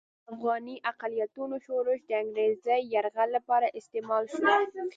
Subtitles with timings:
[0.03, 0.03] د
[0.33, 4.43] افغاني اقلیتونو شورش د انګریزي یرغل لپاره استعمال شو.